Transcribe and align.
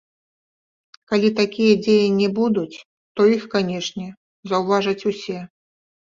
Калі 1.09 1.29
такія 1.39 1.73
дзеянні 1.83 2.29
будуць, 2.39 2.77
то 3.19 3.27
іх, 3.33 3.43
канечне, 3.53 4.07
заўважаць 4.55 5.07
усе. 5.13 5.37